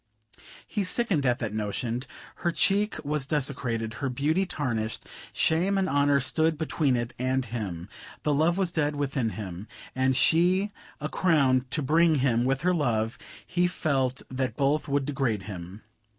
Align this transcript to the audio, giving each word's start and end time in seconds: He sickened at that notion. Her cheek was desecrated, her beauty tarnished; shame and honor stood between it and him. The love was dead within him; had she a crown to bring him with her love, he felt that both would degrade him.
He 0.65 0.83
sickened 0.83 1.27
at 1.27 1.37
that 1.37 1.53
notion. 1.53 2.01
Her 2.37 2.51
cheek 2.51 2.95
was 3.05 3.27
desecrated, 3.27 3.93
her 4.01 4.09
beauty 4.09 4.47
tarnished; 4.47 5.05
shame 5.31 5.77
and 5.77 5.87
honor 5.87 6.19
stood 6.19 6.57
between 6.57 6.95
it 6.95 7.13
and 7.19 7.45
him. 7.45 7.87
The 8.23 8.33
love 8.33 8.57
was 8.57 8.71
dead 8.71 8.95
within 8.95 9.29
him; 9.37 9.67
had 9.95 10.15
she 10.15 10.71
a 10.99 11.07
crown 11.07 11.67
to 11.69 11.83
bring 11.83 12.15
him 12.15 12.45
with 12.45 12.61
her 12.61 12.73
love, 12.73 13.19
he 13.45 13.67
felt 13.67 14.23
that 14.31 14.57
both 14.57 14.87
would 14.87 15.05
degrade 15.05 15.43
him. 15.43 15.83